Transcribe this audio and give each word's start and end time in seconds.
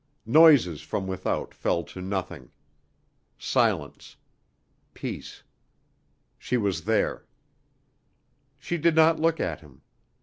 Noises 0.25 0.81
from 0.81 1.05
without 1.05 1.53
fell 1.53 1.83
to 1.83 2.01
nothing. 2.01 2.49
Silence. 3.37 4.15
Peace. 4.95 5.43
She 6.39 6.57
was 6.57 6.85
there. 6.85 7.27
She 8.57 8.79
did 8.79 8.95
not 8.95 9.19
look 9.19 9.39
at 9.39 9.59
him. 9.61 9.83